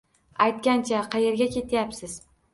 -Aytgancha, 0.45 1.03
qayerga 1.17 1.49
ketyapsiz? 1.59 2.19